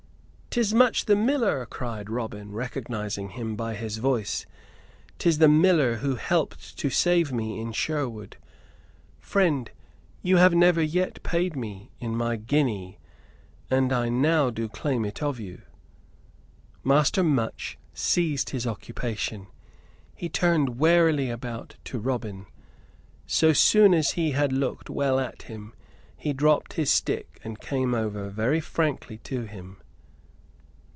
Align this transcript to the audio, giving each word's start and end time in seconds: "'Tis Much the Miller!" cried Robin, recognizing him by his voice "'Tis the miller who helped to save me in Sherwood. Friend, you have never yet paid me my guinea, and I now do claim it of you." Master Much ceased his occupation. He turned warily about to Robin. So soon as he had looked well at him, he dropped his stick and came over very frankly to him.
"'Tis 0.53 0.73
Much 0.73 1.05
the 1.05 1.15
Miller!" 1.15 1.65
cried 1.65 2.09
Robin, 2.09 2.51
recognizing 2.51 3.29
him 3.29 3.55
by 3.55 3.73
his 3.73 3.99
voice 3.99 4.45
"'Tis 5.17 5.37
the 5.37 5.47
miller 5.47 5.95
who 6.03 6.15
helped 6.15 6.77
to 6.77 6.89
save 6.89 7.31
me 7.31 7.57
in 7.57 7.71
Sherwood. 7.71 8.35
Friend, 9.21 9.71
you 10.21 10.35
have 10.35 10.53
never 10.53 10.81
yet 10.83 11.23
paid 11.23 11.55
me 11.55 11.89
my 12.01 12.35
guinea, 12.35 12.99
and 13.69 13.93
I 13.93 14.09
now 14.09 14.49
do 14.49 14.67
claim 14.67 15.05
it 15.05 15.23
of 15.23 15.39
you." 15.39 15.61
Master 16.83 17.23
Much 17.23 17.77
ceased 17.93 18.49
his 18.49 18.67
occupation. 18.67 19.47
He 20.13 20.27
turned 20.27 20.77
warily 20.79 21.29
about 21.29 21.77
to 21.85 21.97
Robin. 21.97 22.45
So 23.25 23.53
soon 23.53 23.93
as 23.93 24.11
he 24.19 24.31
had 24.31 24.51
looked 24.51 24.89
well 24.89 25.17
at 25.17 25.43
him, 25.43 25.73
he 26.17 26.33
dropped 26.33 26.73
his 26.73 26.91
stick 26.91 27.39
and 27.41 27.57
came 27.61 27.93
over 27.95 28.29
very 28.29 28.59
frankly 28.59 29.17
to 29.19 29.43
him. 29.43 29.77